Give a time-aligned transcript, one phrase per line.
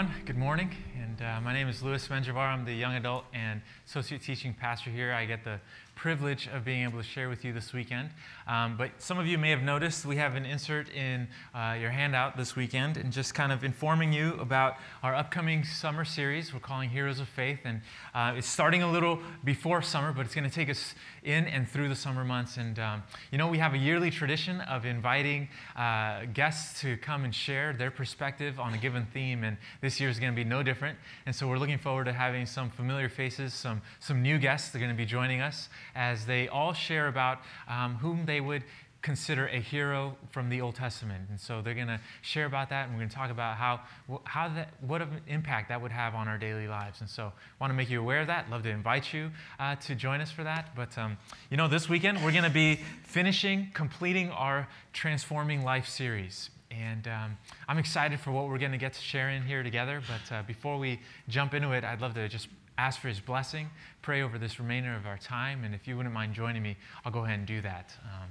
[0.00, 0.24] everyone.
[0.24, 0.70] Good morning.
[0.98, 2.36] And uh, my name is Louis Menjivar.
[2.36, 5.12] I'm the young adult and associate teaching pastor here.
[5.12, 5.60] I get the
[6.00, 8.08] privilege of being able to share with you this weekend.
[8.48, 11.90] Um, but some of you may have noticed we have an insert in uh, your
[11.90, 16.60] handout this weekend and just kind of informing you about our upcoming summer series we're
[16.60, 17.58] calling Heroes of Faith.
[17.64, 17.82] And
[18.14, 21.68] uh, it's starting a little before summer, but it's going to take us in and
[21.68, 22.56] through the summer months.
[22.56, 27.24] And um, you know, we have a yearly tradition of inviting uh, guests to come
[27.24, 29.44] and share their perspective on a given theme.
[29.44, 30.98] And this year is going to be no different.
[31.26, 34.78] And so we're looking forward to having some familiar faces, some, some new guests that
[34.78, 38.64] are going to be joining us as they all share about um, whom they would
[39.02, 41.24] consider a hero from the Old Testament.
[41.30, 43.80] And so they're going to share about that, and we're going to talk about how,
[44.24, 47.00] how that, what an impact that would have on our daily lives.
[47.00, 48.50] And so I want to make you aware of that.
[48.50, 50.76] Love to invite you uh, to join us for that.
[50.76, 51.16] But, um,
[51.50, 56.50] you know, this weekend we're going to be finishing, completing our Transforming Life series.
[56.70, 60.02] And um, I'm excited for what we're going to get to share in here together.
[60.06, 62.48] But uh, before we jump into it, I'd love to just
[62.80, 63.68] ask for his blessing,
[64.00, 65.64] pray over this remainder of our time.
[65.64, 67.92] And if you wouldn't mind joining me, I'll go ahead and do that.
[68.04, 68.28] Um,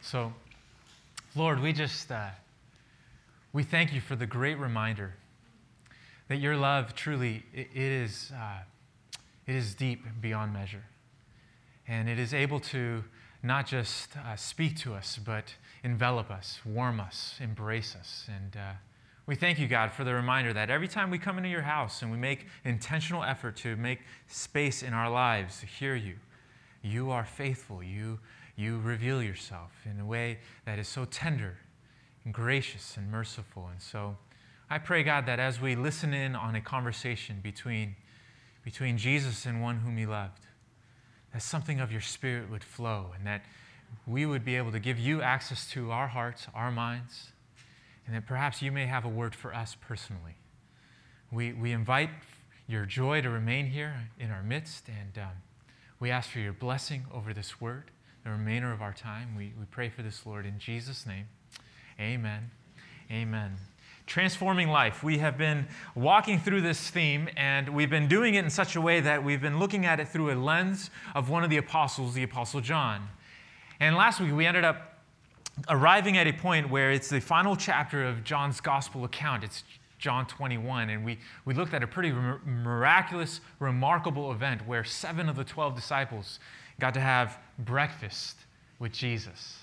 [0.00, 0.32] so,
[1.34, 2.28] Lord, we just, uh,
[3.52, 5.14] we thank you for the great reminder
[6.28, 8.58] that your love truly, it, it is, uh,
[9.46, 10.84] it is deep beyond measure.
[11.88, 13.02] And it is able to
[13.42, 18.28] not just uh, speak to us, but envelop us, warm us, embrace us.
[18.28, 18.72] And uh,
[19.26, 22.02] we thank you, God, for the reminder that every time we come into your house
[22.02, 26.16] and we make intentional effort to make space in our lives to hear you,
[26.82, 27.82] you are faithful.
[27.82, 28.18] You,
[28.56, 31.58] you reveal yourself in a way that is so tender
[32.24, 33.68] and gracious and merciful.
[33.70, 34.16] And so
[34.68, 37.94] I pray, God, that as we listen in on a conversation between,
[38.64, 40.46] between Jesus and one whom he loved,
[41.32, 43.44] that something of your spirit would flow and that
[44.06, 47.31] we would be able to give you access to our hearts, our minds,
[48.06, 50.36] and that perhaps you may have a word for us personally.
[51.30, 52.10] We, we invite
[52.66, 55.36] your joy to remain here in our midst, and um,
[56.00, 57.90] we ask for your blessing over this word,
[58.24, 59.36] the remainder of our time.
[59.36, 61.26] We, we pray for this, Lord, in Jesus' name.
[62.00, 62.50] Amen.
[63.10, 63.56] Amen.
[64.06, 65.02] Transforming life.
[65.02, 68.80] We have been walking through this theme, and we've been doing it in such a
[68.80, 72.14] way that we've been looking at it through a lens of one of the apostles,
[72.14, 73.08] the Apostle John.
[73.78, 74.91] And last week we ended up
[75.68, 79.44] arriving at a point where it's the final chapter of John's gospel account.
[79.44, 79.64] It's
[79.98, 82.12] John 21, and we, we looked at a pretty
[82.44, 86.40] miraculous, remarkable event where seven of the 12 disciples
[86.80, 88.36] got to have breakfast
[88.78, 89.58] with Jesus.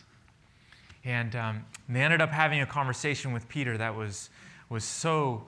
[1.03, 4.29] And um, they ended up having a conversation with Peter that was,
[4.69, 5.43] was so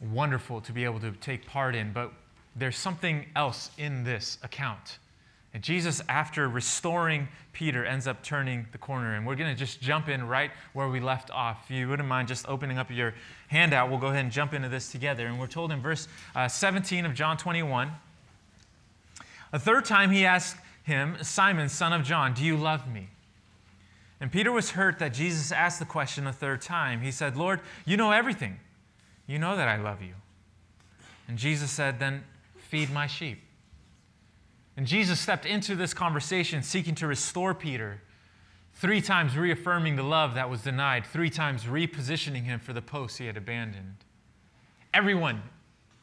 [0.00, 1.92] wonderful to be able to take part in.
[1.92, 2.12] But
[2.56, 4.98] there's something else in this account
[5.54, 9.14] and Jesus, after restoring Peter, ends up turning the corner.
[9.14, 11.66] And we're going to just jump in right where we left off.
[11.66, 13.14] If you wouldn't mind just opening up your
[13.46, 15.28] handout, we'll go ahead and jump into this together.
[15.28, 17.92] And we're told in verse uh, 17 of John 21
[19.52, 23.08] A third time he asked him, Simon, son of John, do you love me?
[24.20, 27.00] And Peter was hurt that Jesus asked the question a third time.
[27.00, 28.58] He said, Lord, you know everything.
[29.28, 30.14] You know that I love you.
[31.28, 32.24] And Jesus said, Then
[32.56, 33.38] feed my sheep.
[34.76, 38.00] And Jesus stepped into this conversation seeking to restore Peter,
[38.74, 43.18] three times reaffirming the love that was denied, three times repositioning him for the post
[43.18, 43.96] he had abandoned.
[44.92, 45.42] Everyone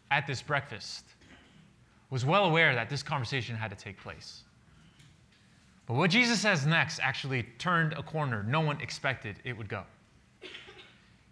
[0.10, 1.06] at this breakfast
[2.10, 4.44] was well aware that this conversation had to take place.
[5.86, 9.84] But what Jesus says next actually turned a corner no one expected it would go.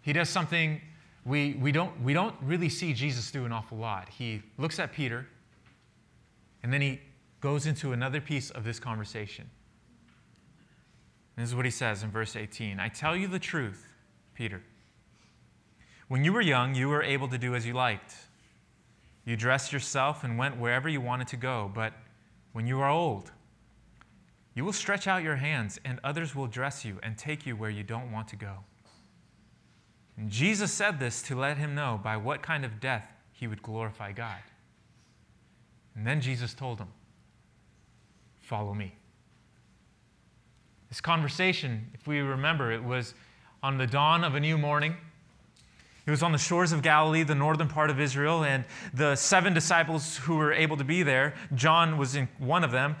[0.02, 0.80] He does something
[1.24, 4.08] we, we, don't, we don't really see Jesus do an awful lot.
[4.08, 5.26] He looks at Peter,
[6.62, 7.00] and then he
[7.40, 9.50] goes into another piece of this conversation.
[11.36, 13.86] this is what he says in verse 18 I tell you the truth,
[14.34, 14.62] Peter.
[16.08, 18.14] When you were young, you were able to do as you liked.
[19.24, 21.70] You dressed yourself and went wherever you wanted to go.
[21.72, 21.92] But
[22.52, 23.30] when you are old,
[24.54, 27.70] you will stretch out your hands, and others will dress you and take you where
[27.70, 28.56] you don't want to go.
[30.16, 33.62] And Jesus said this to let him know by what kind of death he would
[33.62, 34.42] glorify God.
[35.94, 36.88] And then Jesus told him,
[38.50, 38.92] Follow me.
[40.88, 43.14] This conversation, if we remember, it was
[43.62, 44.96] on the dawn of a new morning.
[46.04, 49.54] It was on the shores of Galilee, the northern part of Israel, and the seven
[49.54, 52.96] disciples who were able to be there, John was in one of them,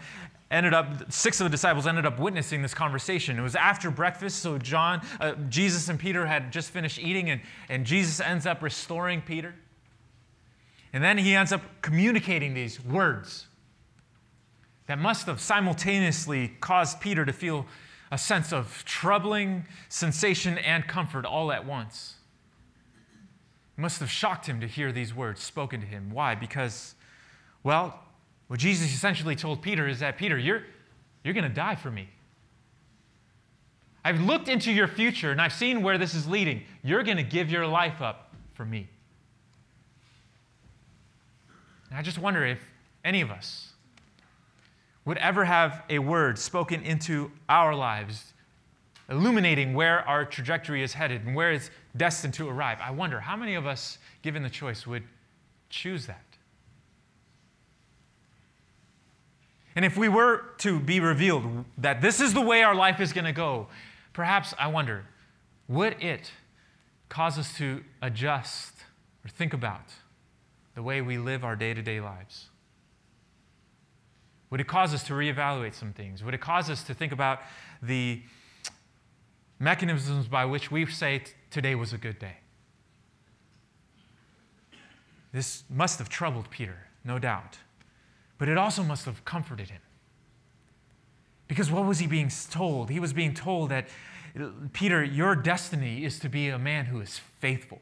[0.52, 4.40] ended up six of the disciples ended up witnessing this conversation it was after breakfast
[4.40, 8.60] so john uh, jesus and peter had just finished eating and, and jesus ends up
[8.60, 9.54] restoring peter
[10.92, 13.46] and then he ends up communicating these words
[14.90, 17.64] that must have simultaneously caused Peter to feel
[18.10, 22.16] a sense of troubling sensation and comfort all at once.
[23.78, 26.10] It must have shocked him to hear these words spoken to him.
[26.10, 26.34] Why?
[26.34, 26.96] Because,
[27.62, 28.00] well,
[28.48, 30.64] what Jesus essentially told Peter is that, Peter, you're,
[31.22, 32.08] you're going to die for me.
[34.04, 36.64] I've looked into your future and I've seen where this is leading.
[36.82, 38.88] You're going to give your life up for me.
[41.90, 42.58] And I just wonder if
[43.04, 43.69] any of us
[45.10, 48.32] would ever have a word spoken into our lives,
[49.08, 52.78] illuminating where our trajectory is headed and where it's destined to arrive.
[52.80, 55.02] I wonder how many of us, given the choice, would
[55.68, 56.22] choose that?
[59.74, 63.12] And if we were to be revealed that this is the way our life is
[63.12, 63.66] going to go,
[64.12, 65.06] perhaps I wonder,
[65.66, 66.30] would it
[67.08, 68.74] cause us to adjust
[69.24, 69.90] or think about
[70.76, 72.49] the way we live our day to day lives?
[74.50, 76.24] Would it cause us to reevaluate some things?
[76.24, 77.40] Would it cause us to think about
[77.80, 78.22] the
[79.58, 82.38] mechanisms by which we say today was a good day?
[85.32, 87.58] This must have troubled Peter, no doubt,
[88.38, 89.80] but it also must have comforted him.
[91.46, 92.90] Because what was he being told?
[92.90, 93.88] He was being told that,
[94.72, 97.80] Peter, your destiny is to be a man who is faithful.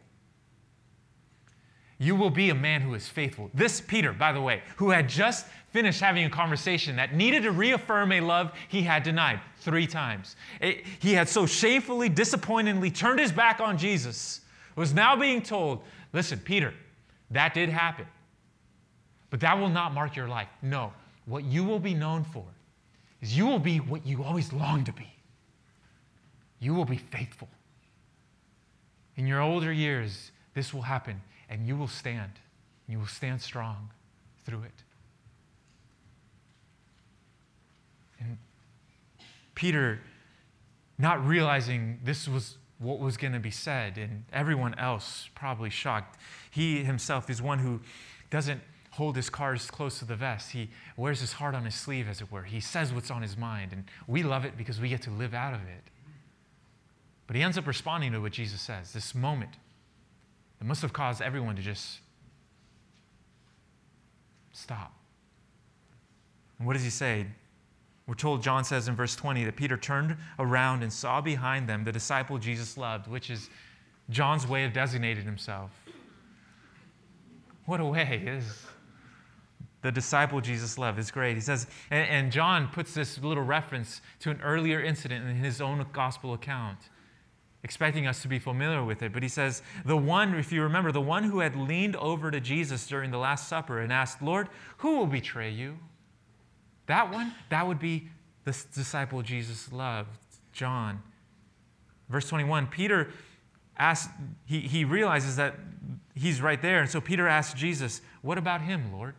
[1.99, 3.51] You will be a man who is faithful.
[3.53, 7.51] This Peter, by the way, who had just finished having a conversation that needed to
[7.51, 10.37] reaffirm a love he had denied three times.
[10.61, 14.41] It, he had so shamefully, disappointingly turned his back on Jesus,
[14.77, 16.73] was now being told, listen, Peter,
[17.33, 18.07] that did happen,
[19.31, 20.49] but that will not mark your life.
[20.63, 20.93] No,
[21.27, 22.45] what you will be known for
[23.21, 25.13] is you will be what you always longed to be.
[26.61, 27.49] You will be faithful.
[29.17, 32.33] In your older years, this will happen, and you will stand.
[32.89, 33.91] You will stand strong
[34.45, 34.83] through it.
[38.21, 38.39] And
[39.55, 40.01] Peter,
[40.99, 46.19] not realizing this was what was going to be said, and everyone else probably shocked.
[46.51, 47.81] He himself is one who
[48.31, 48.61] doesn't
[48.93, 50.53] hold his cards close to the vest.
[50.53, 52.45] He wears his heart on his sleeve, as it were.
[52.45, 55.35] He says what's on his mind, and we love it because we get to live
[55.35, 55.85] out of it.
[57.27, 59.53] But he ends up responding to what Jesus says, this moment
[60.59, 61.99] that must have caused everyone to just
[64.53, 64.93] stop.
[66.59, 67.27] And what does he say?
[68.07, 71.85] We're told, John says in verse 20, that Peter turned around and saw behind them
[71.85, 73.51] the disciple Jesus loved, which is
[74.11, 75.71] John's way of designating himself.
[77.67, 78.65] What a way is
[79.83, 80.99] the disciple Jesus loved.
[80.99, 81.35] is great.
[81.35, 85.61] He says, and, and John puts this little reference to an earlier incident in his
[85.61, 86.79] own gospel account
[87.65, 89.13] expecting us to be familiar with it.
[89.13, 92.41] But he says, the one, if you remember, the one who had leaned over to
[92.41, 95.79] Jesus during the Last Supper and asked, Lord, who will betray you?
[96.87, 98.09] That one, that would be
[98.45, 100.09] the disciple Jesus loved,
[100.53, 101.03] John.
[102.09, 103.11] Verse 21, Peter
[103.77, 104.13] asks,
[104.47, 105.57] he, he realizes that
[106.15, 106.81] he's right there.
[106.81, 109.15] And so Peter asks Jesus, What about him, Lord?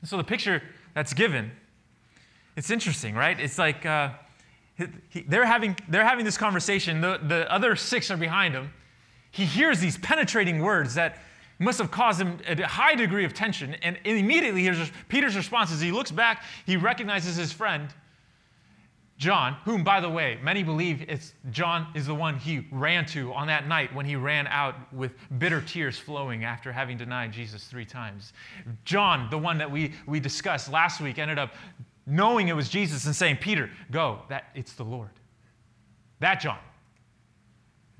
[0.00, 0.62] And so the picture
[0.94, 1.52] that's given,
[2.56, 3.38] it's interesting, right?
[3.38, 4.10] It's like uh,
[5.08, 7.00] he, they're, having, they're having this conversation.
[7.00, 8.72] The, the other six are behind him.
[9.30, 11.18] He hears these penetrating words that
[11.58, 13.74] must have caused him a high degree of tension.
[13.82, 17.88] And immediately, here's Peter's response as he looks back, he recognizes his friend,
[19.18, 23.32] John, whom, by the way, many believe it's John is the one he ran to
[23.32, 27.64] on that night when he ran out with bitter tears flowing after having denied Jesus
[27.64, 28.32] three times.
[28.84, 31.54] John, the one that we, we discussed last week, ended up
[32.06, 35.10] knowing it was Jesus and saying, Peter, go, that it's the Lord.
[36.20, 36.58] That John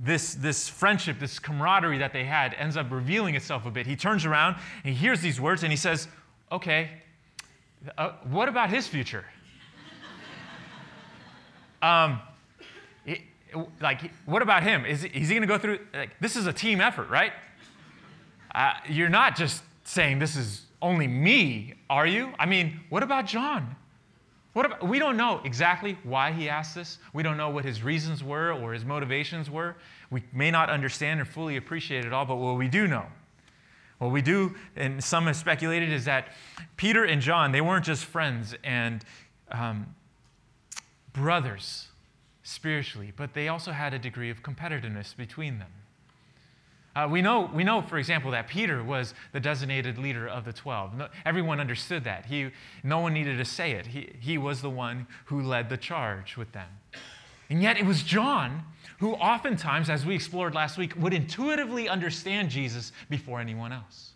[0.03, 3.87] this, this friendship, this camaraderie that they had ends up revealing itself a bit.
[3.87, 6.09] He turns around and he hears these words and he says,
[6.51, 6.91] Okay,
[7.97, 9.25] uh, what about his future?
[11.83, 12.21] um,
[13.07, 13.21] it,
[13.81, 14.85] like, what about him?
[14.85, 15.79] Is, is he going to go through?
[15.95, 17.33] Like, this is a team effort, right?
[18.55, 22.33] Uh, you're not just saying this is only me, are you?
[22.39, 23.77] I mean, what about John?
[24.55, 26.99] About, we don't know exactly why he asked this.
[27.15, 29.77] We don't know what his reasons were or his motivations were.
[30.11, 33.07] We may not understand or fully appreciate it all, but what we do know,
[33.99, 36.29] what we do, and some have speculated, is that
[36.77, 39.05] Peter and John, they weren't just friends and
[39.51, 39.95] um,
[41.15, 41.89] brothers
[42.43, 45.71] spiritually, but they also had a degree of competitiveness between them.
[46.95, 50.53] Uh, we, know, we know, for example, that Peter was the designated leader of the
[50.53, 50.95] 12.
[50.95, 52.27] No, everyone understood that.
[52.27, 52.51] He,
[52.83, 53.87] no one needed to say it.
[53.87, 56.69] He, he was the one who led the charge with them.
[57.49, 58.65] And yet it was John
[58.99, 64.11] who, oftentimes, as we explored last week, would intuitively understand Jesus before anyone else.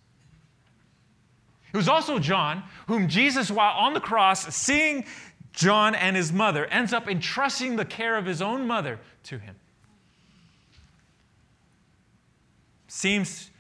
[1.73, 5.05] It was also John whom Jesus, while on the cross, seeing
[5.53, 9.57] John and his mother, ends up entrusting the care of his own mother to him.
[12.89, 13.51] Seems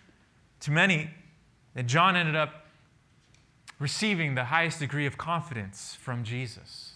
[0.60, 1.10] to many
[1.74, 2.66] that John ended up
[3.78, 6.92] receiving the highest degree of confidence from Jesus.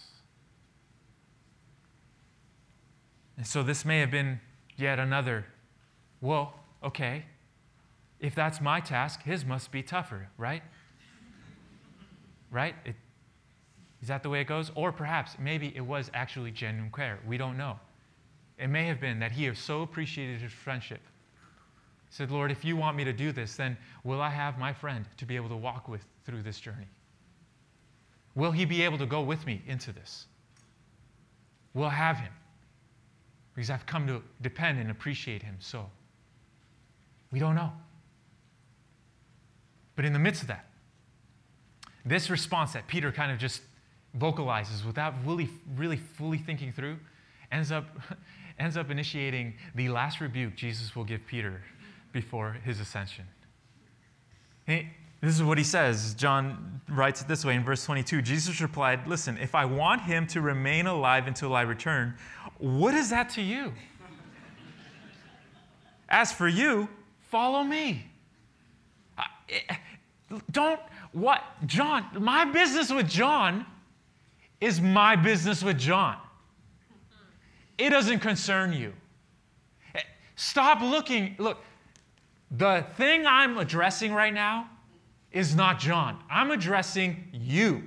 [3.37, 4.39] And so this may have been
[4.77, 5.45] yet another,
[6.21, 7.25] well, okay,
[8.19, 10.63] if that's my task, his must be tougher, right?
[12.51, 12.75] Right?
[12.85, 12.95] It,
[14.01, 14.71] is that the way it goes?
[14.75, 17.19] Or perhaps maybe it was actually genuine care.
[17.27, 17.79] We don't know.
[18.57, 21.01] It may have been that he so appreciated his friendship.
[22.11, 24.73] He said, Lord, if you want me to do this, then will I have my
[24.73, 26.89] friend to be able to walk with through this journey?
[28.35, 30.25] Will he be able to go with me into this?
[31.73, 32.33] We'll have him?
[33.55, 35.89] Because I've come to depend and appreciate him so.
[37.31, 37.71] We don't know.
[39.95, 40.65] But in the midst of that,
[42.03, 43.61] this response that Peter kind of just
[44.15, 46.97] vocalizes without really, really fully thinking through
[47.53, 47.85] ends up,
[48.59, 51.61] ends up initiating the last rebuke Jesus will give Peter
[52.11, 53.25] before his ascension.
[54.65, 54.87] He,
[55.21, 56.15] this is what he says.
[56.15, 60.25] John writes it this way in verse 22 Jesus replied, Listen, if I want him
[60.27, 62.15] to remain alive until I return,
[62.57, 63.73] what is that to you?
[66.09, 66.89] As for you,
[67.29, 68.05] follow me.
[69.49, 69.75] Eh,
[70.51, 70.79] don't,
[71.13, 71.43] what?
[71.65, 73.65] John, my business with John
[74.59, 76.17] is my business with John.
[77.77, 78.93] It doesn't concern you.
[79.95, 80.01] Eh,
[80.35, 81.35] stop looking.
[81.37, 81.63] Look,
[82.51, 84.69] the thing I'm addressing right now
[85.31, 86.21] is not John.
[86.29, 87.83] I'm addressing you.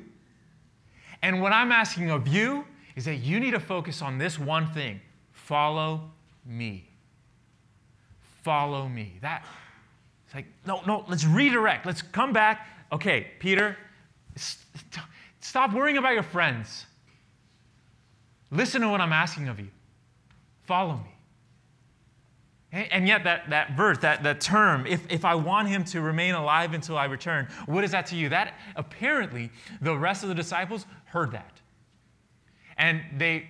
[1.22, 2.64] And what I'm asking of you
[2.96, 5.00] is that you need to focus on this one thing
[5.32, 6.10] follow
[6.46, 6.88] me.
[8.42, 9.18] Follow me.
[9.20, 9.44] That,
[10.26, 11.84] it's like, no, no, let's redirect.
[11.86, 12.66] Let's come back.
[12.92, 13.76] Okay, Peter,
[14.36, 15.04] st-
[15.40, 16.86] stop worrying about your friends.
[18.50, 19.68] Listen to what I'm asking of you.
[20.62, 21.13] Follow me.
[22.74, 26.34] And yet, that, that verse, that, that term, if, if I want him to remain
[26.34, 28.28] alive until I return, what is that to you?
[28.30, 29.50] That apparently
[29.80, 31.60] the rest of the disciples heard that.
[32.76, 33.46] And they,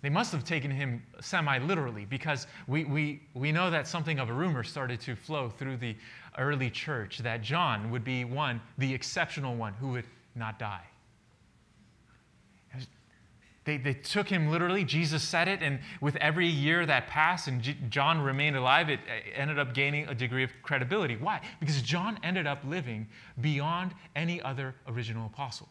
[0.00, 4.30] they must have taken him semi literally because we, we, we know that something of
[4.30, 5.94] a rumor started to flow through the
[6.38, 10.84] early church that John would be one, the exceptional one, who would not die.
[13.64, 14.84] They, they took him literally.
[14.84, 19.00] Jesus said it, and with every year that passed and G- John remained alive, it
[19.34, 21.16] ended up gaining a degree of credibility.
[21.16, 21.40] Why?
[21.60, 23.08] Because John ended up living
[23.40, 25.68] beyond any other original apostle.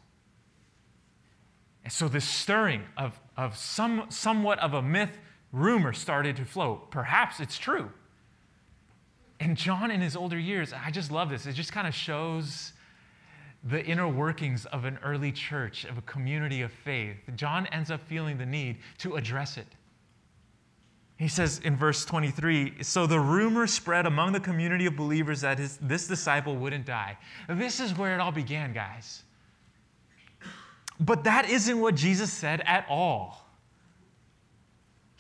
[1.84, 5.18] And so this stirring of, of some, somewhat of a myth
[5.52, 6.82] rumor started to flow.
[6.90, 7.92] Perhaps it's true.
[9.40, 11.46] And John, in his older years, I just love this.
[11.46, 12.73] It just kind of shows
[13.64, 17.18] the inner workings of an early church, of a community of faith.
[17.36, 19.68] John ends up feeling the need to address it.
[21.18, 25.60] He says in verse 23 So the rumor spread among the community of believers that
[25.60, 27.18] his, this disciple wouldn't die.
[27.48, 29.24] This is where it all began, guys.
[31.00, 33.43] But that isn't what Jesus said at all.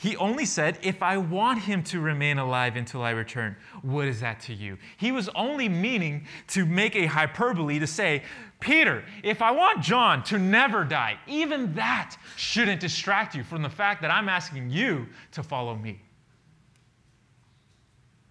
[0.04, 4.20] He only said, If I want him to remain alive until I return, what is
[4.20, 4.78] that to you?
[4.98, 8.24] He was only meaning to make a hyperbole to say,
[8.60, 13.70] Peter, if I want John to never die, even that shouldn't distract you from the
[13.70, 16.02] fact that I'm asking you to follow me.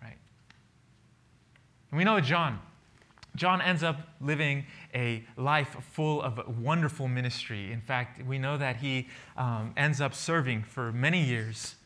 [0.03, 0.19] Right?
[1.91, 2.61] And we know John.
[3.35, 7.73] John ends up living a life full of wonderful ministry.
[7.73, 11.77] In fact, we know that he um, ends up serving for many years.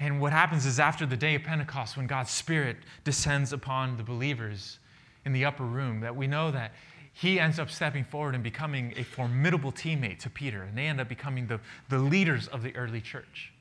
[0.00, 4.02] And what happens is after the day of Pentecost, when God's Spirit descends upon the
[4.02, 4.78] believers
[5.24, 6.72] in the upper room, that we know that
[7.12, 11.00] he ends up stepping forward and becoming a formidable teammate to Peter, and they end
[11.00, 11.58] up becoming the,
[11.88, 13.52] the leaders of the early church.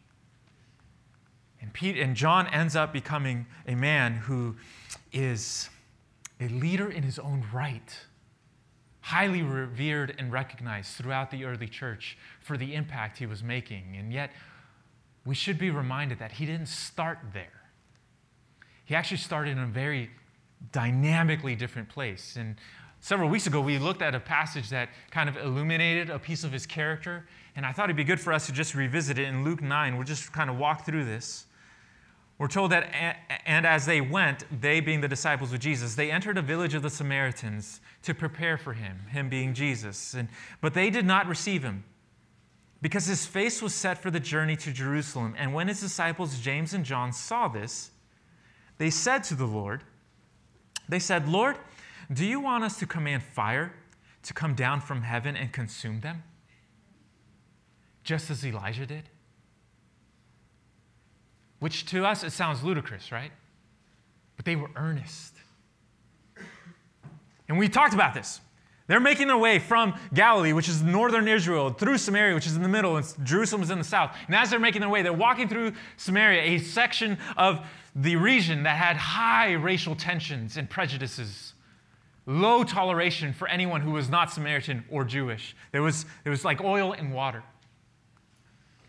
[1.60, 4.56] And, Pete, and John ends up becoming a man who
[5.12, 5.70] is
[6.40, 7.98] a leader in his own right
[9.08, 13.96] highly revered and recognized throughout the early church for the impact he was making.
[13.98, 14.32] And yet,
[15.26, 17.62] we should be reminded that he didn't start there.
[18.84, 20.12] He actually started in a very
[20.74, 22.36] dynamically different place.
[22.36, 22.58] And
[23.00, 26.52] several weeks ago, we looked at a passage that kind of illuminated a piece of
[26.52, 27.26] his character.
[27.56, 29.96] And I thought it'd be good for us to just revisit it in Luke 9.
[29.96, 31.46] We'll just kind of walk through this.
[32.38, 32.94] We're told that,
[33.48, 36.84] and as they went, they being the disciples of Jesus, they entered a village of
[36.84, 40.14] the Samaritans to prepare for him, him being Jesus.
[40.14, 40.30] And,
[40.62, 41.84] but they did not receive him
[42.80, 45.34] because his face was set for the journey to Jerusalem.
[45.36, 47.90] And when his disciples, James and John, saw this,
[48.78, 49.84] they said to the Lord,
[50.88, 51.58] They said, Lord,
[52.14, 53.74] do you want us to command fire
[54.22, 56.22] to come down from heaven and consume them?
[58.04, 59.10] Just as Elijah did?
[61.60, 63.32] Which to us, it sounds ludicrous, right?
[64.38, 65.34] but they were earnest.
[67.50, 68.40] And we talked about this.
[68.86, 72.62] They're making their way from Galilee, which is northern Israel, through Samaria, which is in
[72.62, 74.16] the middle, and Jerusalem is in the south.
[74.28, 78.64] And as they're making their way, they're walking through Samaria, a section of the region
[78.64, 81.54] that had high racial tensions and prejudices,
[82.26, 85.56] low toleration for anyone who was not Samaritan or Jewish.
[85.74, 87.44] There was, there was like oil and water.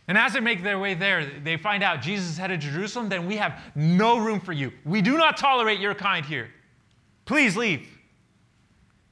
[0.08, 3.10] And as they make their way there, they find out Jesus is headed to Jerusalem,
[3.10, 4.72] then we have no room for you.
[4.86, 6.48] We do not tolerate your kind here.
[7.26, 7.86] Please leave.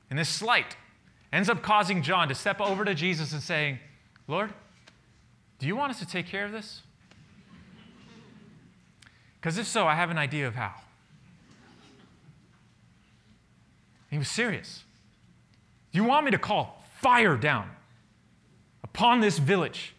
[0.09, 0.75] And this slight
[1.35, 3.79] ends up causing John to step over to Jesus and saying,
[4.27, 4.55] Lord,
[5.59, 6.81] do you want us to take care of this?
[9.39, 10.73] Because if so, I have an idea of how.
[14.11, 14.83] He was serious.
[15.93, 17.71] Do you want me to call fire down
[18.83, 19.93] upon this village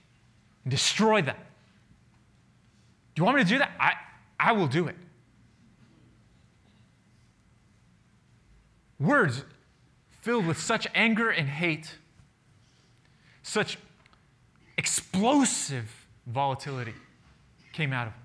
[0.70, 1.36] destroy them?
[3.16, 3.72] Do you want me to do that?
[3.80, 3.94] I,
[4.40, 4.96] I will do it.
[9.00, 9.44] Words
[10.22, 11.96] filled with such anger and hate,
[13.44, 13.78] such
[14.78, 16.94] explosive volatility
[17.74, 18.22] came out of him.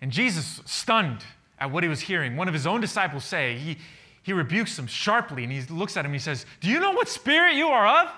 [0.00, 1.24] And Jesus, stunned
[1.58, 3.78] at what he was hearing, one of his own disciples say, he,
[4.22, 6.92] he rebukes him sharply and he looks at him and he says, Do you know
[6.92, 8.10] what spirit you are of?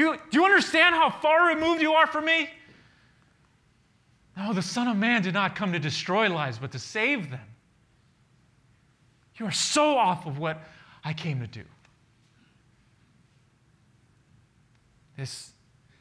[0.00, 2.48] Do you, do you understand how far removed you are from me?
[4.34, 7.46] No, the Son of Man did not come to destroy lives, but to save them.
[9.36, 10.66] You are so off of what
[11.04, 11.64] I came to do.
[15.18, 15.52] This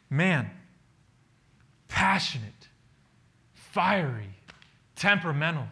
[0.10, 0.50] man,
[1.89, 2.70] passionate,
[3.53, 4.29] fiery,
[4.96, 5.68] temperamental,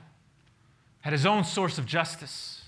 [0.99, 2.65] had his own source of justice,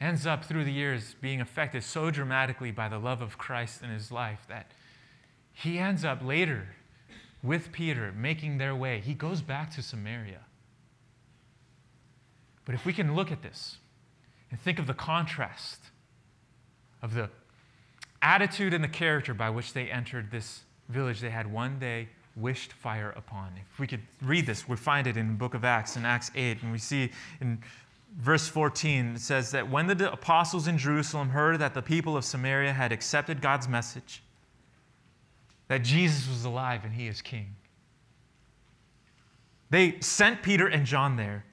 [0.00, 3.90] ends up through the years being affected so dramatically by the love of Christ in
[3.90, 4.72] his life that
[5.52, 6.68] he ends up later
[7.42, 9.00] with Peter making their way.
[9.00, 10.40] He goes back to Samaria.
[12.64, 13.76] But if we can look at this
[14.50, 15.80] and think of the contrast
[17.02, 17.28] of the
[18.22, 22.72] attitude and the character by which they entered this village they had one day wished
[22.72, 23.52] fire upon.
[23.72, 26.30] If we could read this, we find it in the book of Acts, in Acts
[26.34, 27.60] 8, and we see in
[28.16, 32.24] verse 14, it says that when the apostles in Jerusalem heard that the people of
[32.24, 34.22] Samaria had accepted God's message,
[35.68, 37.56] that Jesus was alive and he is king,
[39.70, 41.44] they sent Peter and John there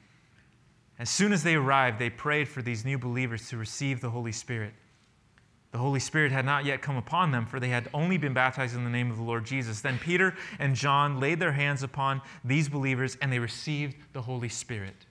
[1.01, 4.31] as soon as they arrived, they prayed for these new believers to receive the Holy
[4.31, 4.75] Spirit.
[5.71, 8.75] The Holy Spirit had not yet come upon them, for they had only been baptized
[8.75, 9.81] in the name of the Lord Jesus.
[9.81, 14.47] Then Peter and John laid their hands upon these believers, and they received the Holy
[14.47, 15.07] Spirit.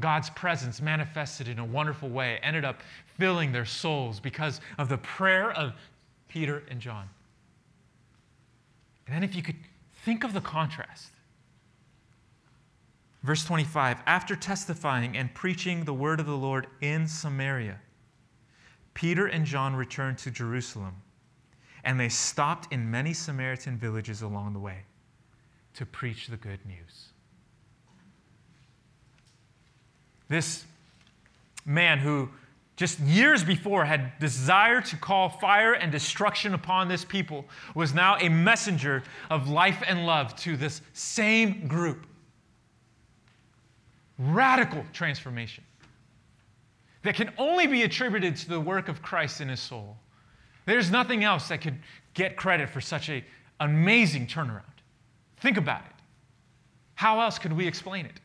[0.00, 2.82] God's presence manifested in a wonderful way ended up
[3.18, 5.72] filling their souls because of the prayer of
[6.28, 7.08] Peter and John.
[9.06, 9.56] And then, if you could
[10.04, 11.10] think of the contrast
[13.24, 17.80] Verse 25 After testifying and preaching the word of the Lord in Samaria,
[18.92, 20.94] Peter and John returned to Jerusalem,
[21.82, 24.82] and they stopped in many Samaritan villages along the way
[25.72, 27.08] to preach the good news.
[30.28, 30.64] This
[31.64, 32.28] man who
[32.76, 38.16] just years before had desired to call fire and destruction upon this people was now
[38.18, 42.06] a messenger of life and love to this same group
[44.18, 45.64] Radical transformation
[47.02, 49.96] that can only be attributed to the work of Christ in his soul.
[50.66, 51.78] There's nothing else that could
[52.14, 53.24] get credit for such an
[53.58, 54.62] amazing turnaround.
[55.38, 55.92] Think about it.
[56.94, 58.20] How else could we explain it?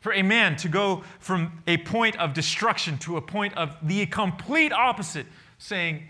[0.00, 4.06] For a man to go from a point of destruction to a point of the
[4.06, 5.26] complete opposite,
[5.58, 6.04] saying,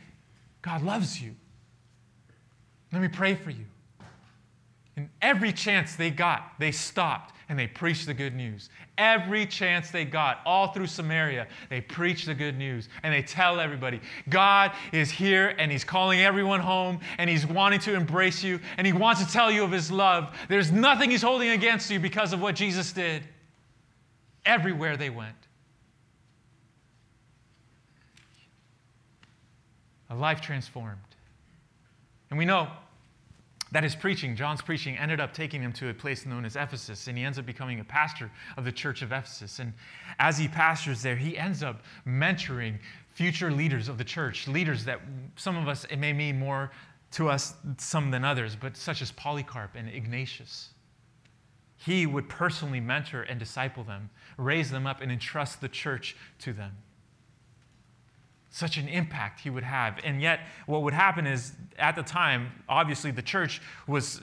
[0.62, 1.35] God loves you.
[2.92, 3.64] Let me pray for you.
[4.96, 8.68] And every chance they got, they stopped and they preached the good news.
[8.98, 13.61] Every chance they got, all through Samaria, they preached the good news and they tell
[13.61, 18.61] everybody God is here and He's calling everyone home and He's wanting to embrace you
[18.76, 20.37] and He wants to tell you of His love.
[20.48, 23.22] There's nothing He's holding against you because of what Jesus did.
[24.44, 25.37] Everywhere they went.
[30.09, 30.98] A life transformed.
[32.31, 32.68] And we know
[33.72, 37.07] that his preaching, John's preaching, ended up taking him to a place known as Ephesus,
[37.07, 39.61] and he ends up becoming a pastor of the church of Ephesus.
[39.61, 39.72] And
[40.18, 42.79] as he pastors there, he ends up mentoring
[43.12, 45.00] future leaders of the church, leaders that
[45.37, 46.72] some of us, it may mean more
[47.12, 50.70] to us some than others, but such as Polycarp and Ignatius.
[51.76, 56.53] He would personally mentor and disciple them, raise them up, and entrust the church to
[56.53, 56.76] them
[58.50, 59.98] such an impact he would have.
[60.05, 64.20] And yet, what would happen is, at the time, obviously, the church was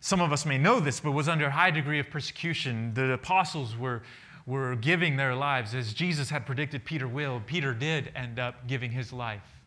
[0.00, 2.94] some of us may know this, but was under a high degree of persecution.
[2.94, 4.02] The apostles were,
[4.46, 5.74] were giving their lives.
[5.74, 9.60] As Jesus had predicted Peter will, Peter did end up giving his life.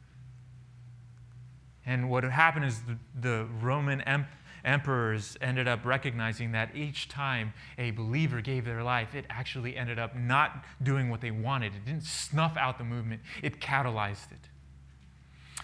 [1.86, 4.26] And what happened is the, the Roman em-
[4.66, 10.00] emperors ended up recognizing that each time a believer gave their life, it actually ended
[10.00, 11.74] up not doing what they wanted.
[11.76, 14.50] It didn't snuff out the movement, it catalyzed it.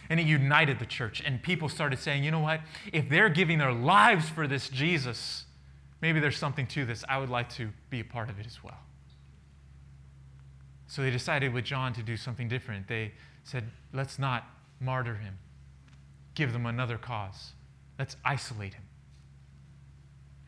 [0.10, 1.22] And it united the church.
[1.24, 2.62] And people started saying, you know what?
[2.92, 5.46] If they're giving their lives for this Jesus,
[6.02, 7.04] maybe there's something to this.
[7.08, 8.80] I would like to be a part of it as well.
[10.88, 12.88] So they decided with John to do something different.
[12.88, 14.46] They said, let's not
[14.80, 15.38] martyr him,
[16.34, 17.52] give them another cause.
[18.00, 18.84] Let's isolate him.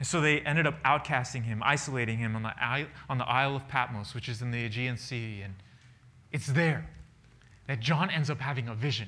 [0.01, 3.67] And so they ended up outcasting him, isolating him on the, on the Isle of
[3.67, 5.41] Patmos, which is in the Aegean Sea.
[5.43, 5.53] And
[6.31, 6.89] it's there
[7.67, 9.07] that John ends up having a vision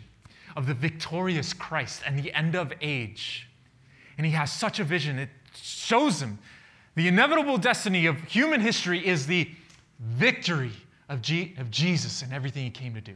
[0.56, 3.50] of the victorious Christ and the end of age.
[4.20, 6.38] And he has such a vision, it shows him
[6.94, 9.50] the inevitable destiny of human history is the
[10.00, 10.74] victory
[11.10, 13.16] of, G- of Jesus and everything he came to do.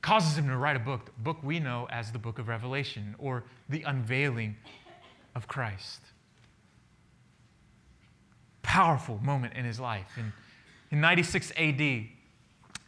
[0.00, 3.14] Causes him to write a book, the book we know as the book of Revelation
[3.18, 4.56] or the unveiling
[5.34, 6.00] of Christ.
[8.68, 10.12] Powerful moment in his life.
[10.18, 10.30] In,
[10.90, 12.04] in 96 AD,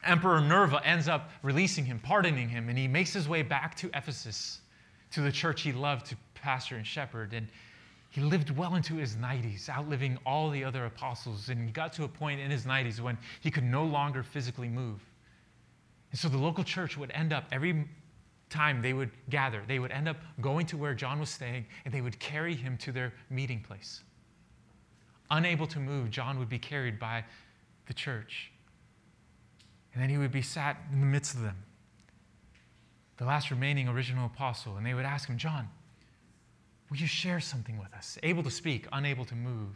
[0.04, 3.88] Emperor Nerva ends up releasing him, pardoning him, and he makes his way back to
[3.94, 4.60] Ephesus,
[5.10, 7.32] to the church he loved to pastor and shepherd.
[7.32, 7.48] And
[8.10, 11.48] he lived well into his 90s, outliving all the other apostles.
[11.48, 14.68] And he got to a point in his 90s when he could no longer physically
[14.68, 15.00] move.
[16.10, 17.88] And so the local church would end up, every
[18.50, 21.94] time they would gather, they would end up going to where John was staying and
[21.94, 24.02] they would carry him to their meeting place.
[25.30, 27.24] Unable to move, John would be carried by
[27.86, 28.50] the church.
[29.92, 31.56] And then he would be sat in the midst of them,
[33.16, 35.68] the last remaining original apostle, and they would ask him, John,
[36.88, 38.18] will you share something with us?
[38.22, 39.74] Able to speak, unable to move.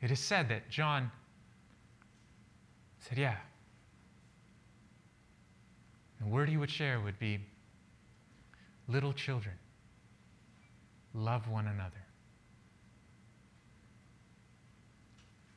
[0.00, 1.10] It is said that John
[2.98, 3.36] said, Yeah.
[6.20, 7.40] The word he would share would be
[8.88, 9.54] little children,
[11.12, 12.03] love one another.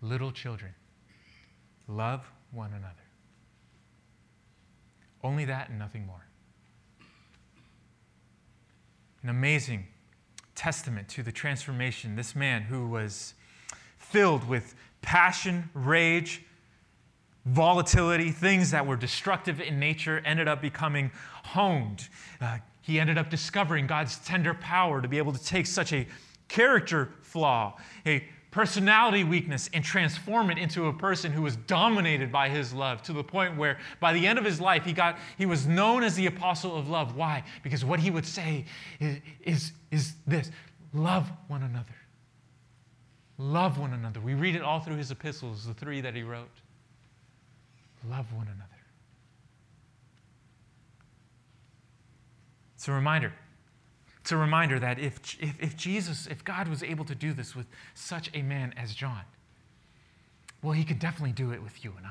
[0.07, 0.73] Little children,
[1.85, 2.93] love one another.
[5.21, 6.25] Only that and nothing more.
[9.21, 9.87] An amazing
[10.55, 12.15] testament to the transformation.
[12.15, 13.33] This man who was
[13.97, 16.41] filled with passion, rage,
[17.45, 21.11] volatility, things that were destructive in nature, ended up becoming
[21.43, 22.07] honed.
[22.39, 26.07] Uh, he ended up discovering God's tender power to be able to take such a
[26.47, 28.23] character flaw, a
[28.57, 33.13] personality weakness and transform it into a person who was dominated by his love to
[33.13, 36.15] the point where by the end of his life he got he was known as
[36.15, 37.15] the apostle of love.
[37.15, 37.43] Why?
[37.61, 38.65] Because what he would say
[38.99, 40.49] is, is, is this
[40.91, 41.93] love one another.
[43.37, 44.19] Love one another.
[44.19, 46.49] We read it all through his epistles the three that he wrote.
[48.09, 48.71] Love one another.
[52.75, 53.33] It's a reminder
[54.27, 57.55] it's a reminder that if, if, if Jesus, if God was able to do this
[57.55, 59.21] with such a man as John,
[60.61, 62.05] well, he could definitely do it with you and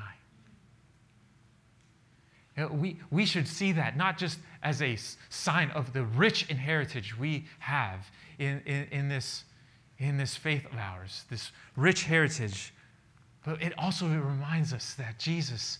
[2.65, 2.73] I.
[2.73, 4.97] We, we should see that not just as a
[5.29, 9.43] sign of the rich inheritance we have in, in, in, this,
[9.99, 12.73] in this faith of ours, this rich heritage,
[13.45, 15.77] but it also reminds us that Jesus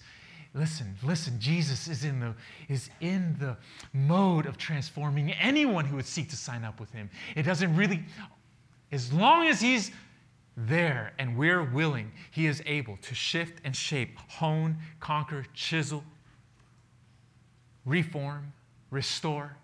[0.58, 2.34] Listen, listen, Jesus is in the,
[2.68, 3.56] is in the
[3.94, 7.12] mode of transforming anyone who would seek to sign up with him.
[7.36, 8.04] It doesn't really,
[8.92, 9.92] as long as he's
[10.56, 16.04] there and we're willing, he is able to shift and shape, hone, conquer, chisel,
[17.86, 18.52] reform,
[18.90, 19.56] restore,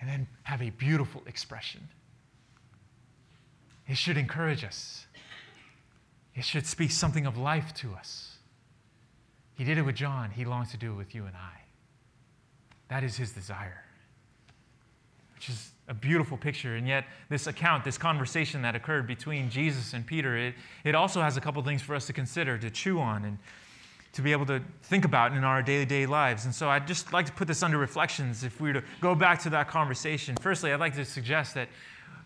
[0.00, 1.88] and then have a beautiful expression.
[3.86, 5.06] It should encourage us.
[6.34, 8.27] It should speak something of life to us.
[9.58, 10.30] He did it with John.
[10.30, 11.60] He longs to do it with you and I.
[12.88, 13.84] That is his desire,
[15.34, 16.76] which is a beautiful picture.
[16.76, 21.20] And yet, this account, this conversation that occurred between Jesus and Peter, it, it also
[21.20, 23.36] has a couple things for us to consider, to chew on, and
[24.12, 26.44] to be able to think about in our daily day lives.
[26.44, 29.16] And so I'd just like to put this under reflections if we were to go
[29.16, 30.36] back to that conversation.
[30.40, 31.68] Firstly, I'd like to suggest that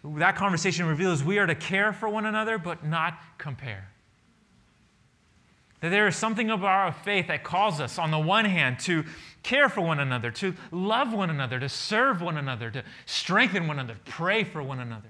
[0.04, 3.91] that conversation reveals we are to care for one another, but not compare.
[5.82, 9.04] That there is something about our faith that calls us, on the one hand, to
[9.42, 13.78] care for one another, to love one another, to serve one another, to strengthen one
[13.78, 15.08] another, pray for one another.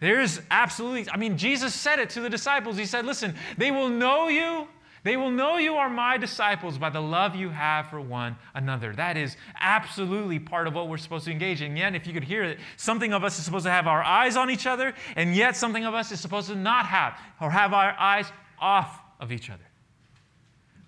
[0.00, 2.76] There is absolutely, I mean, Jesus said it to the disciples.
[2.76, 4.68] He said, Listen, they will know you,
[5.04, 8.92] They will know you are my disciples by the love you have for one another.
[8.92, 11.76] That is absolutely part of what we're supposed to engage in.
[11.76, 14.36] Yet, if you could hear it, something of us is supposed to have our eyes
[14.36, 17.72] on each other, and yet something of us is supposed to not have, or have
[17.72, 18.26] our eyes
[18.58, 19.62] off of each other.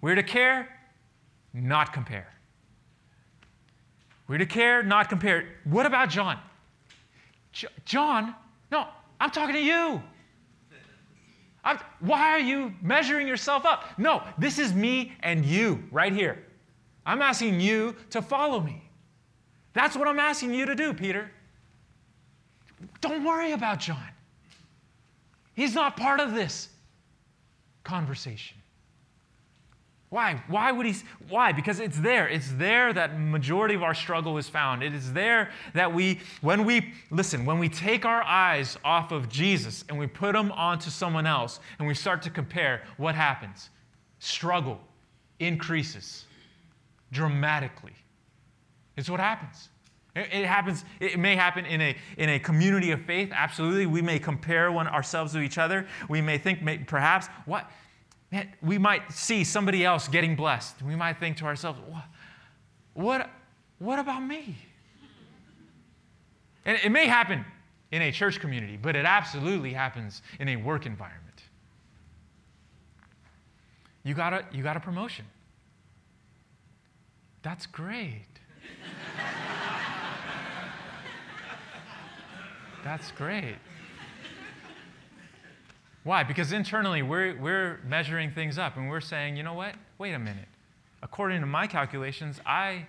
[0.01, 0.69] We're to care,
[1.53, 2.29] not compare.
[4.29, 5.49] We're to care, not compare.
[5.65, 6.39] What about John?
[7.53, 8.35] J- John,
[8.71, 8.87] no,
[9.21, 10.03] I'm talking to you.
[11.63, 13.85] I'm, why are you measuring yourself up?
[13.99, 16.43] No, this is me and you right here.
[17.05, 18.89] I'm asking you to follow me.
[19.73, 21.31] That's what I'm asking you to do, Peter.
[23.01, 24.09] Don't worry about John.
[25.55, 26.69] He's not part of this
[27.85, 28.57] conversation.
[30.11, 30.43] Why?
[30.49, 30.97] Why would he?
[31.29, 31.53] Why?
[31.53, 32.29] Because it's there.
[32.29, 34.83] It's there that majority of our struggle is found.
[34.83, 39.29] It is there that we, when we, listen, when we take our eyes off of
[39.29, 43.71] Jesus and we put them onto someone else and we start to compare, what happens?
[44.19, 44.81] Struggle
[45.39, 46.25] increases
[47.13, 47.95] dramatically.
[48.97, 49.69] It's what happens.
[50.17, 53.87] It, happens, it may happen in a, in a community of faith, absolutely.
[53.87, 55.87] We may compare one ourselves to each other.
[56.09, 57.71] We may think, may, perhaps, what?
[58.31, 60.83] Man, we might see somebody else getting blessed.
[60.83, 62.05] We might think to ourselves, what,
[62.95, 63.31] what,
[63.79, 64.57] what about me?
[66.65, 67.45] And it may happen
[67.91, 71.43] in a church community, but it absolutely happens in a work environment.
[74.05, 75.25] You got a, you got a promotion.
[77.43, 78.27] That's great.
[82.85, 83.57] That's great.
[86.03, 86.23] Why?
[86.23, 89.75] Because internally we're, we're measuring things up and we're saying, you know what?
[89.99, 90.49] Wait a minute.
[91.03, 92.87] According to my calculations, I,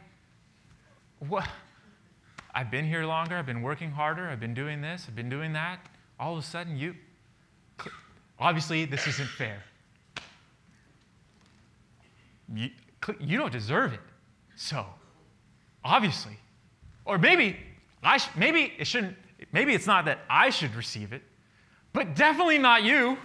[1.19, 1.47] what?
[2.53, 5.53] I've been here longer, I've been working harder, I've been doing this, I've been doing
[5.53, 5.79] that.
[6.19, 6.95] All of a sudden, you,
[8.39, 9.63] obviously, this isn't fair.
[12.53, 12.69] You,
[13.19, 14.01] you don't deserve it.
[14.55, 14.85] So,
[15.83, 16.37] obviously,
[17.05, 17.57] or maybe
[18.03, 19.15] I sh- maybe it shouldn't.
[19.53, 21.23] Maybe it's not that I should receive it
[21.93, 23.17] but definitely not you.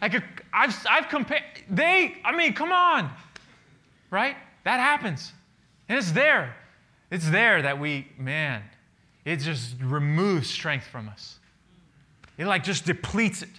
[0.00, 0.14] like,
[0.52, 3.10] I've, I've compared, they, I mean, come on,
[4.10, 4.36] right?
[4.64, 5.32] That happens.
[5.88, 6.56] And it's there.
[7.10, 8.62] It's there that we, man,
[9.24, 11.38] it just removes strength from us.
[12.38, 13.50] It like just depletes it.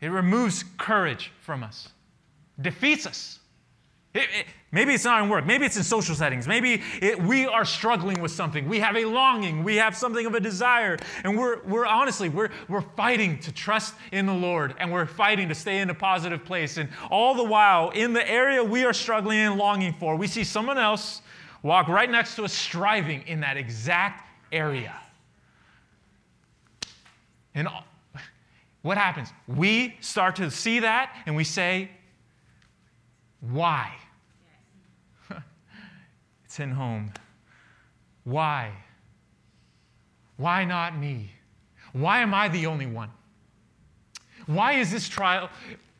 [0.00, 1.88] It removes courage from us,
[2.60, 3.38] defeats us.
[4.12, 5.46] It, it, maybe it's not in work.
[5.46, 6.48] Maybe it's in social settings.
[6.48, 8.68] Maybe it, we are struggling with something.
[8.68, 9.62] We have a longing.
[9.62, 10.98] We have something of a desire.
[11.22, 15.48] And we're, we're honestly, we're, we're fighting to trust in the Lord and we're fighting
[15.48, 16.76] to stay in a positive place.
[16.76, 20.42] And all the while, in the area we are struggling and longing for, we see
[20.42, 21.22] someone else
[21.62, 24.96] walk right next to us striving in that exact area.
[27.54, 27.68] And
[28.82, 29.28] what happens?
[29.46, 31.90] We start to see that and we say,
[33.40, 33.92] why?
[36.44, 37.12] it's in home.
[38.24, 38.72] Why?
[40.36, 41.32] Why not me?
[41.92, 43.10] Why am I the only one?
[44.46, 45.48] Why is this trial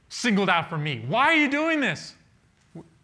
[0.09, 1.05] singled out for me?
[1.09, 2.15] Why are you doing this?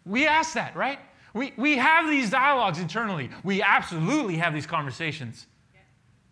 [0.05, 0.99] We ask that, right?
[1.33, 3.29] We, we have these dialogues internally.
[3.43, 5.47] We absolutely have these conversations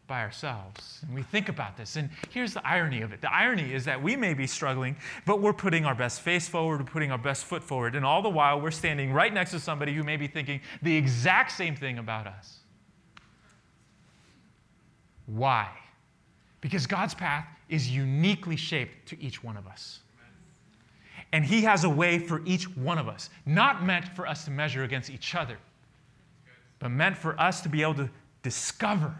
[0.07, 0.99] by ourselves.
[1.01, 1.95] And we think about this.
[1.95, 5.41] And here's the irony of it the irony is that we may be struggling, but
[5.41, 7.95] we're putting our best face forward, we're putting our best foot forward.
[7.95, 10.95] And all the while, we're standing right next to somebody who may be thinking the
[10.95, 12.59] exact same thing about us.
[15.25, 15.69] Why?
[16.61, 20.01] Because God's path is uniquely shaped to each one of us.
[21.31, 24.51] And He has a way for each one of us, not meant for us to
[24.51, 25.57] measure against each other,
[26.79, 28.09] but meant for us to be able to
[28.43, 29.15] discover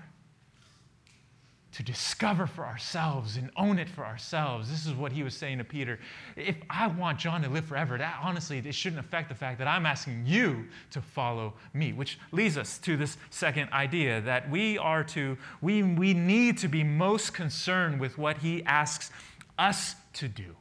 [1.76, 4.70] to discover for ourselves and own it for ourselves.
[4.70, 6.00] This is what he was saying to Peter.
[6.38, 9.68] If I want John to live forever, that honestly, it shouldn't affect the fact that
[9.68, 14.78] I'm asking you to follow me, which leads us to this second idea that we
[14.78, 19.12] are to, we, we need to be most concerned with what he asks
[19.60, 20.56] us to do.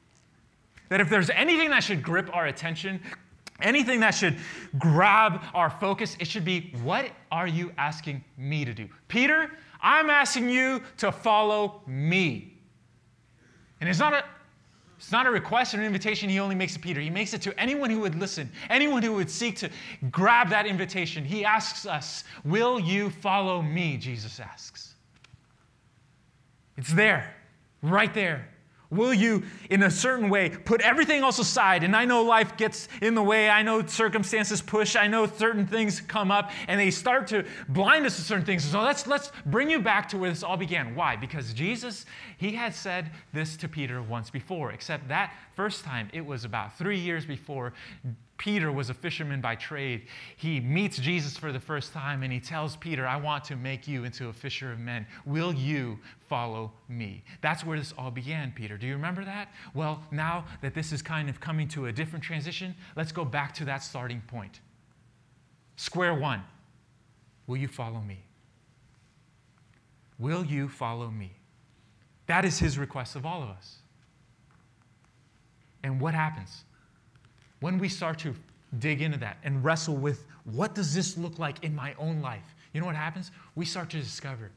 [0.89, 3.01] That if there's anything that should grip our attention,
[3.63, 4.37] anything that should
[4.81, 8.89] grab our focus, it should be what are you asking me to do?
[9.07, 9.53] Peter,
[9.85, 12.57] I'm asking you to follow me.
[13.81, 14.25] And it's not a
[14.97, 16.99] it's not a request or an invitation he only makes to Peter.
[16.99, 19.69] He makes it to anyone who would listen, anyone who would seek to
[20.11, 21.27] grab that invitation.
[21.27, 23.99] He asks us, Will you follow me?
[23.99, 24.95] Jesus asks.
[26.79, 27.35] It's there,
[27.83, 28.49] right there.
[28.95, 31.85] Will you, in a certain way, put everything else aside?
[31.85, 33.51] And I know life gets in the way.
[33.51, 34.97] I know circumstances push.
[34.97, 38.65] I know certain things come up and they start to blind us to certain things.
[38.65, 40.95] So let's, let's bring you back to where this all began.
[40.95, 41.17] Why?
[41.17, 46.25] Because Jesus, he had said this to Peter once before, except that first time, it
[46.25, 47.73] was about three years before
[48.37, 50.07] Peter was a fisherman by trade.
[50.37, 53.87] He meets Jesus for the first time and he tells Peter, I want to make
[53.87, 55.07] you into a fisher of men.
[55.25, 57.23] Will you follow me?
[57.43, 58.77] That's where this all began, Peter.
[58.77, 59.53] Do you remember that?
[59.73, 63.55] Well, now that this is kind of coming to a different transition, let's go back
[63.55, 64.61] to that starting point.
[65.77, 66.43] Square one
[67.47, 68.25] Will you follow me?
[70.19, 71.33] Will you follow me?
[72.27, 73.77] That is his request of all of us.
[75.83, 76.65] And what happens?
[77.65, 78.35] When we start to
[78.79, 82.55] dig into that and wrestle with what does this look like in my own life,
[82.75, 83.31] you know what happens?
[83.55, 84.51] We start to discover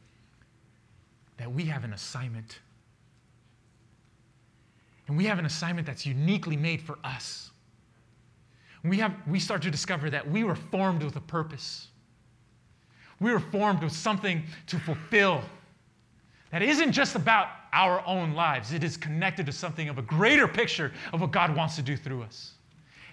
[1.37, 2.59] that we have an assignment.
[5.07, 7.51] And we have an assignment that's uniquely made for us.
[8.83, 11.87] We, have, we start to discover that we were formed with a purpose.
[13.21, 15.43] We were formed with something to fulfill
[16.51, 20.45] that isn't just about our own lives, it is connected to something of a greater
[20.45, 22.56] picture of what God wants to do through us.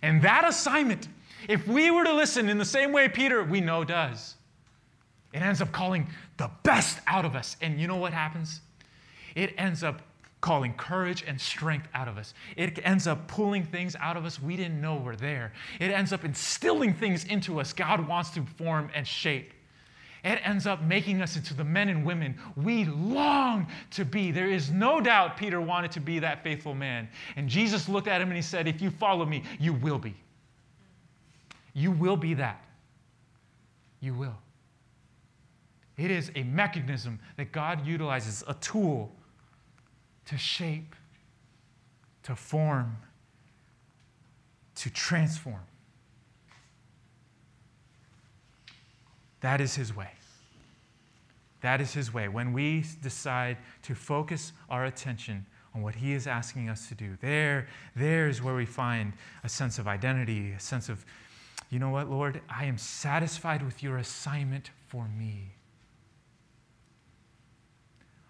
[0.05, 1.09] And that assignment,
[1.49, 4.35] if we were to listen in the same way Peter, we know does,
[5.33, 7.57] it ends up calling the best out of us.
[7.63, 8.61] And you know what happens?
[9.35, 10.03] It ends up
[10.43, 12.35] calling courage and strength out of us.
[12.55, 15.55] It ends up pulling things out of us we didn't know were there.
[15.81, 19.55] It ends up instilling things into us God wants to form and shape.
[20.25, 24.31] It ends up making us into the men and women we long to be.
[24.31, 27.09] There is no doubt Peter wanted to be that faithful man.
[27.37, 30.15] And Jesus looked at him and he said, If you follow me, you will be.
[31.75, 32.65] You will be that.
[34.01, 34.37] You will.
[35.99, 39.13] It is a mechanism that God utilizes, a tool
[40.25, 40.97] to shape,
[42.23, 42.97] to form,
[44.77, 45.61] to transform.
[49.45, 50.09] That is His way.
[51.61, 52.29] That is His way.
[52.29, 57.19] When we decide to focus our attention on what He is asking us to do,
[57.21, 59.13] there, there is where we find
[59.45, 61.05] a sense of identity, a sense of,
[61.69, 65.53] you know what, Lord, I am satisfied with your assignment for me.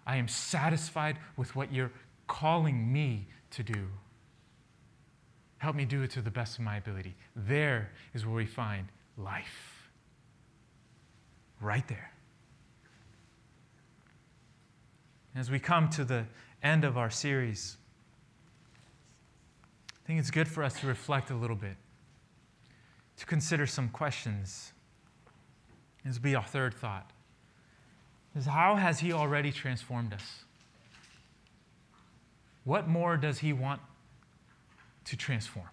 [0.08, 1.92] I am satisfied with what you're
[2.26, 3.86] calling me to do.
[5.58, 7.14] Help me do it to the best of my ability.
[7.36, 9.73] There is where we find life
[11.60, 12.10] right there.
[15.34, 16.24] As we come to the
[16.62, 17.76] end of our series,
[19.90, 21.76] I think it's good for us to reflect a little bit,
[23.16, 24.72] to consider some questions.
[26.04, 27.10] This will be our third thought.
[28.36, 30.44] Is how has He already transformed us?
[32.64, 33.80] What more does He want
[35.06, 35.68] to transform?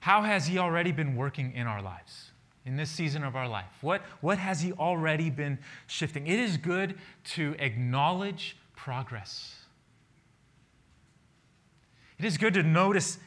[0.00, 2.31] How has He already been working in our lives?
[2.64, 3.66] In this season of our life?
[3.80, 6.26] What, what has He already been shifting?
[6.26, 9.56] It is good to acknowledge progress.
[12.18, 13.18] It is good to notice,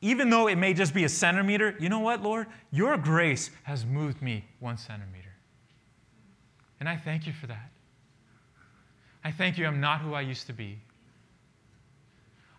[0.00, 2.48] even though it may just be a centimeter, you know what, Lord?
[2.70, 5.30] Your grace has moved me one centimeter.
[6.80, 7.70] And I thank you for that.
[9.24, 10.80] I thank you, I'm not who I used to be.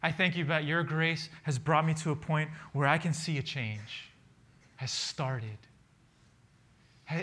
[0.02, 3.14] I thank you that your grace has brought me to a point where I can
[3.14, 4.12] see a change,
[4.78, 5.58] has started.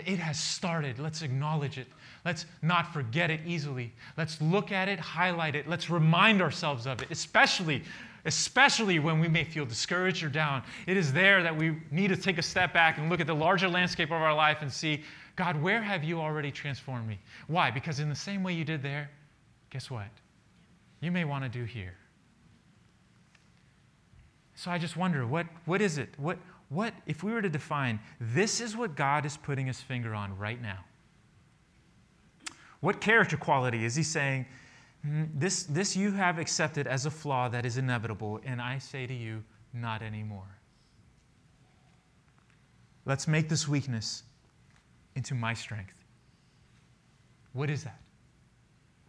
[0.05, 0.99] It has started.
[0.99, 1.87] Let's acknowledge it.
[2.23, 3.93] Let's not forget it easily.
[4.17, 5.67] Let's look at it, highlight it.
[5.67, 7.83] Let's remind ourselves of it, especially,
[8.25, 10.63] especially when we may feel discouraged or down.
[10.85, 13.35] It is there that we need to take a step back and look at the
[13.35, 15.03] larger landscape of our life and see,
[15.35, 17.19] God, where have you already transformed me?
[17.47, 17.71] Why?
[17.71, 19.09] Because in the same way you did there,
[19.71, 20.07] guess what?
[20.99, 21.95] You may want to do here.
[24.53, 26.09] So I just wonder, what, what is it?
[26.17, 26.37] What,
[26.71, 30.37] what, if we were to define, this is what God is putting his finger on
[30.37, 30.85] right now?
[32.79, 34.45] What character quality is he saying,
[35.03, 39.05] hmm, this, this you have accepted as a flaw that is inevitable, and I say
[39.05, 40.47] to you, not anymore?
[43.05, 44.23] Let's make this weakness
[45.15, 46.05] into my strength.
[47.51, 47.99] What is that?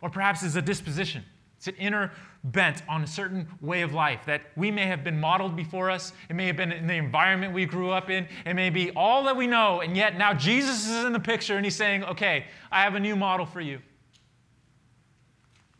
[0.00, 1.24] Or perhaps it's a disposition.
[1.62, 2.10] It's an inner
[2.42, 6.12] bent on a certain way of life that we may have been modeled before us.
[6.28, 8.26] It may have been in the environment we grew up in.
[8.44, 9.80] It may be all that we know.
[9.80, 13.00] And yet now Jesus is in the picture and he's saying, okay, I have a
[13.00, 13.78] new model for you.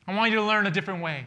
[0.06, 1.26] I want you to learn a different way.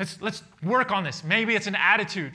[0.00, 1.22] Let's, let's work on this.
[1.22, 2.32] Maybe it's an attitude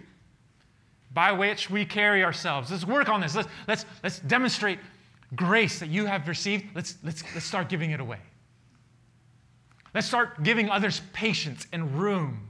[1.13, 2.71] by which we carry ourselves.
[2.71, 3.35] Let's work on this.
[3.35, 4.79] Let's, let's, let's demonstrate
[5.35, 6.67] grace that you have received.
[6.73, 8.19] Let's, let's, let's start giving it away.
[9.93, 12.49] Let's start giving others patience and room.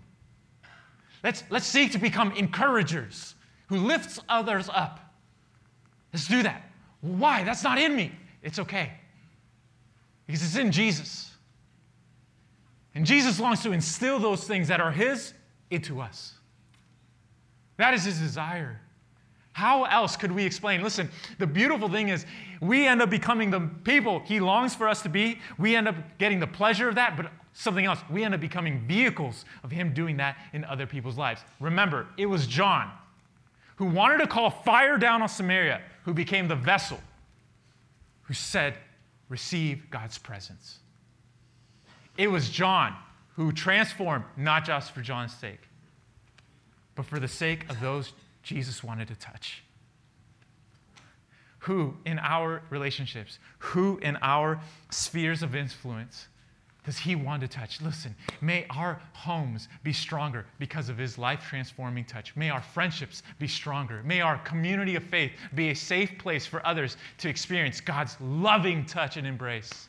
[1.23, 3.35] Let's, let's seek to become encouragers
[3.67, 4.99] who lifts others up.
[6.11, 6.69] Let's do that.
[7.01, 7.43] Why?
[7.43, 8.11] That's not in me.
[8.41, 8.91] It's okay.
[10.25, 11.31] Because it's in Jesus.
[12.95, 15.33] And Jesus longs to instill those things that are His
[15.69, 16.33] into us.
[17.77, 18.79] That is His desire.
[19.53, 20.81] How else could we explain?
[20.81, 22.25] Listen, the beautiful thing is
[22.59, 25.39] we end up becoming the people He longs for us to be.
[25.57, 27.99] We end up getting the pleasure of that, but something else.
[28.09, 31.41] We end up becoming vehicles of Him doing that in other people's lives.
[31.59, 32.91] Remember, it was John
[33.75, 36.99] who wanted to call fire down on Samaria who became the vessel
[38.23, 38.75] who said,
[39.29, 40.79] Receive God's presence.
[42.17, 42.95] It was John
[43.35, 45.61] who transformed, not just for John's sake,
[46.95, 48.13] but for the sake of those
[48.43, 49.63] Jesus wanted to touch.
[51.59, 56.27] Who in our relationships, who in our spheres of influence
[56.85, 57.81] does he want to touch?
[57.81, 62.35] Listen, may our homes be stronger because of his life transforming touch.
[62.35, 64.03] May our friendships be stronger.
[64.03, 68.85] May our community of faith be a safe place for others to experience God's loving
[68.85, 69.87] touch and embrace.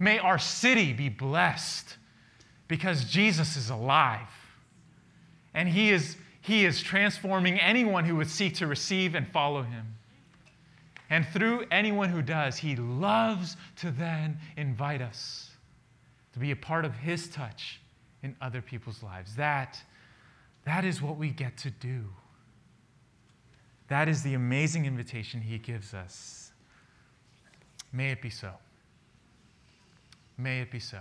[0.00, 1.96] May our city be blessed
[2.66, 4.28] because Jesus is alive
[5.54, 6.16] and he is,
[6.48, 9.94] he is transforming anyone who would seek to receive and follow him.
[11.10, 15.50] And through anyone who does, he loves to then invite us
[16.38, 17.80] to be a part of His touch
[18.22, 19.34] in other people's lives.
[19.34, 19.82] That,
[20.64, 22.04] that is what we get to do.
[23.88, 26.52] That is the amazing invitation He gives us.
[27.92, 28.52] May it be so.
[30.36, 31.00] May it be so.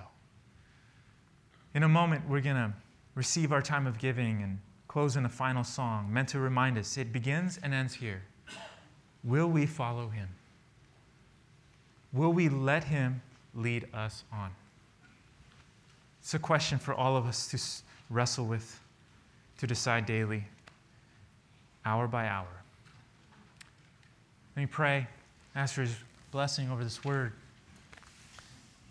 [1.76, 2.74] In a moment, we're going to
[3.14, 4.60] receive our time of giving and
[4.98, 8.24] close in a final song meant to remind us it begins and ends here.
[9.24, 10.28] Will we follow Him?
[12.12, 13.22] Will we let Him
[13.54, 14.50] lead us on?
[16.20, 17.60] It's a question for all of us to
[18.12, 18.80] wrestle with,
[19.60, 20.44] to decide daily,
[21.86, 22.64] hour by hour.
[24.56, 25.06] Let me pray,
[25.56, 25.96] ask for his
[26.32, 27.34] blessing over this word.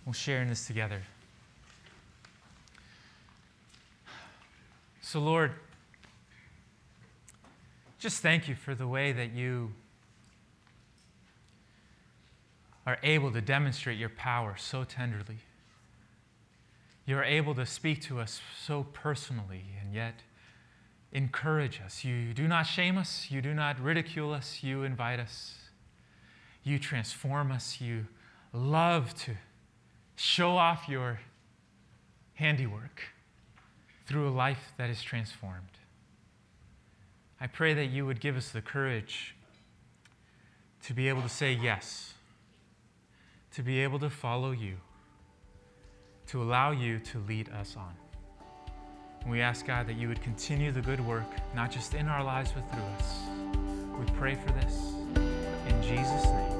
[0.04, 1.02] We'll share in this together.
[5.02, 5.50] So, Lord,
[7.98, 9.72] just thank you for the way that you
[12.86, 15.38] are able to demonstrate your power so tenderly.
[17.04, 20.22] You're able to speak to us so personally and yet
[21.12, 22.04] encourage us.
[22.04, 25.54] You do not shame us, you do not ridicule us, you invite us.
[26.62, 28.06] You transform us, you
[28.52, 29.36] love to
[30.16, 31.20] show off your
[32.34, 33.02] handiwork
[34.06, 35.62] through a life that is transformed.
[37.40, 39.34] I pray that you would give us the courage
[40.84, 42.14] to be able to say yes,
[43.52, 44.76] to be able to follow you
[46.28, 47.94] to allow you to lead us on.
[49.22, 51.24] And we ask, God, that you would continue the good work,
[51.54, 53.14] not just in our lives, but through us.
[53.98, 54.92] We pray for this
[55.68, 56.56] in Jesus' name.